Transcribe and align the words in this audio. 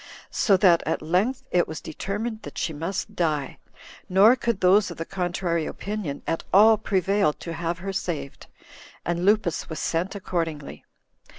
So 0.31 0.57
that 0.57 0.81
at 0.87 1.03
length 1.03 1.43
it 1.51 1.67
was 1.67 1.79
determined 1.79 2.41
that 2.41 2.57
she 2.57 2.73
must 2.73 3.15
die; 3.15 3.59
nor 4.09 4.35
could 4.35 4.59
those 4.59 4.89
of 4.89 4.97
the 4.97 5.05
contrary 5.05 5.67
opinion 5.67 6.23
at 6.25 6.43
all 6.51 6.75
prevail 6.79 7.33
to 7.33 7.53
have 7.53 7.77
her 7.77 7.93
saved; 7.93 8.47
and 9.05 9.23
Lupus 9.23 9.69
was 9.69 9.77
sent 9.77 10.15
accordingly. 10.15 10.85